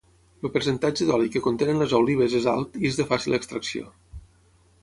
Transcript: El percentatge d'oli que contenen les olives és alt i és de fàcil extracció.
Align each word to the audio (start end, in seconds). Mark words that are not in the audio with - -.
El 0.47 0.51
percentatge 0.53 1.07
d'oli 1.09 1.29
que 1.35 1.43
contenen 1.49 1.83
les 1.83 1.95
olives 1.99 2.39
és 2.39 2.47
alt 2.55 2.81
i 2.81 2.89
és 2.93 3.01
de 3.03 3.07
fàcil 3.13 3.39
extracció. 3.41 3.93